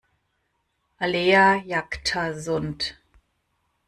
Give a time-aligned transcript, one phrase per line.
[0.99, 2.97] Alea jacta sunt.